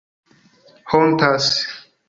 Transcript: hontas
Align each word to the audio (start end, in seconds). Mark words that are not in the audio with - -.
hontas 0.93 1.55